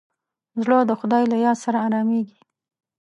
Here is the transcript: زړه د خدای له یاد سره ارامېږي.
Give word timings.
زړه 0.63 0.77
د 0.89 0.91
خدای 0.99 1.23
له 1.31 1.37
یاد 1.45 1.57
سره 1.65 1.77
ارامېږي. 1.87 2.39